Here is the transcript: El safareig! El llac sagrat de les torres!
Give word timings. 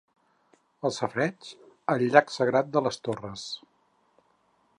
El 0.89 0.93
safareig! 0.95 1.51
El 1.95 2.07
llac 2.15 2.33
sagrat 2.37 2.75
de 2.77 2.87
les 2.87 2.99
torres! 3.09 3.49